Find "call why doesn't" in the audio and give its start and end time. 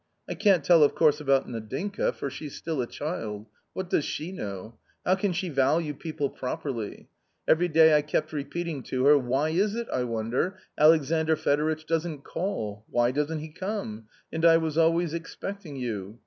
12.23-13.41